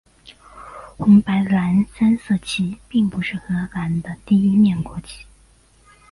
[0.97, 5.27] 红白蓝三色旗并不是荷兰的第一面国旗。